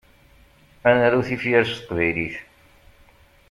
[0.89, 2.35] Ad naru tifyar s teqbaylit.